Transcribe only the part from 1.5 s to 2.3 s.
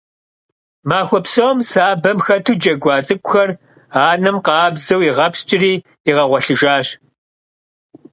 сабэм